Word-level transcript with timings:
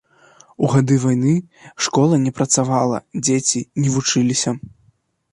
У 0.67 0.67
гады 0.75 0.95
войны 1.03 1.33
школа 1.87 2.15
не 2.23 2.31
працавала, 2.39 2.97
дзеці 3.27 3.61
не 3.83 3.93
вучыліся. 3.97 4.55